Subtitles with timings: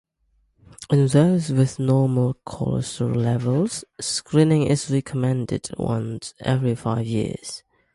[0.91, 7.61] In those with normal cholesterol levels, screening is recommended once every five years.